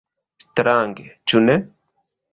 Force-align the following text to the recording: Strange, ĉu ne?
Strange, 0.45 1.05
ĉu 1.33 1.45
ne? 1.47 1.59